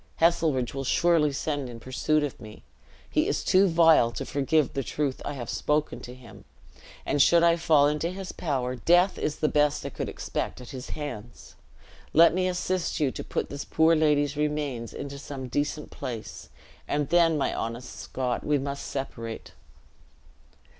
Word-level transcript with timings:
Heselrigge 0.19 0.73
will 0.73 0.83
surely 0.83 1.31
send 1.31 1.69
in 1.69 1.79
pursuit 1.79 2.23
of 2.23 2.39
me. 2.39 2.63
He 3.07 3.27
is 3.27 3.43
too 3.43 3.67
vile 3.67 4.09
to 4.13 4.25
forgive 4.25 4.73
the 4.73 4.81
truth 4.81 5.21
I 5.23 5.33
have 5.33 5.47
spoken 5.47 5.99
to 5.99 6.15
him; 6.15 6.43
and 7.05 7.21
should 7.21 7.43
I 7.43 7.55
fall 7.55 7.87
into 7.87 8.09
his 8.09 8.31
power, 8.31 8.75
death 8.75 9.19
is 9.19 9.35
the 9.35 9.47
best 9.47 9.85
I 9.85 9.89
could 9.89 10.09
expect 10.09 10.59
at 10.59 10.71
his 10.71 10.89
hands. 10.97 11.53
Let 12.13 12.33
me 12.33 12.47
assist 12.47 12.99
you 12.99 13.11
to 13.11 13.23
put 13.23 13.49
this 13.51 13.63
poor 13.63 13.95
lady's 13.95 14.35
remains 14.35 14.91
into 14.91 15.19
some 15.19 15.47
decent 15.47 15.91
place; 15.91 16.49
and 16.87 17.09
then, 17.09 17.37
my 17.37 17.53
honest 17.53 17.95
Scot, 17.99 18.43
we 18.43 18.57
must 18.57 18.87
separate." 18.87 19.51